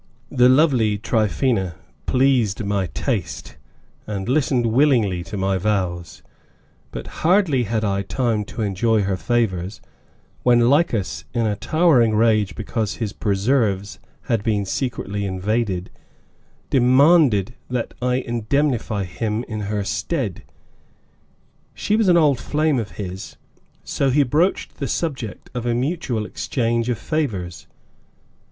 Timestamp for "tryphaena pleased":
0.97-2.65